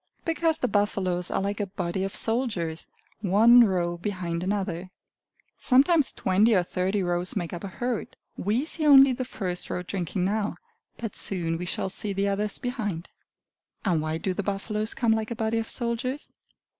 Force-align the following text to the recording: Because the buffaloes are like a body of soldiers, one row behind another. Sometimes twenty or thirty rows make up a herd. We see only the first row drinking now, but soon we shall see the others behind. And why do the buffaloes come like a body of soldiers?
Because 0.25 0.57
the 0.57 0.67
buffaloes 0.67 1.29
are 1.29 1.43
like 1.43 1.59
a 1.59 1.67
body 1.67 2.03
of 2.03 2.15
soldiers, 2.15 2.87
one 3.19 3.63
row 3.63 3.97
behind 3.97 4.41
another. 4.41 4.89
Sometimes 5.59 6.11
twenty 6.11 6.55
or 6.55 6.63
thirty 6.63 7.03
rows 7.03 7.35
make 7.35 7.53
up 7.53 7.63
a 7.63 7.67
herd. 7.67 8.17
We 8.35 8.65
see 8.65 8.87
only 8.87 9.13
the 9.13 9.23
first 9.23 9.69
row 9.69 9.83
drinking 9.83 10.25
now, 10.25 10.55
but 10.97 11.15
soon 11.15 11.55
we 11.59 11.67
shall 11.67 11.89
see 11.89 12.13
the 12.13 12.29
others 12.29 12.57
behind. 12.57 13.09
And 13.85 14.01
why 14.01 14.17
do 14.17 14.33
the 14.33 14.41
buffaloes 14.41 14.95
come 14.95 15.11
like 15.11 15.29
a 15.29 15.35
body 15.35 15.59
of 15.59 15.69
soldiers? 15.69 16.29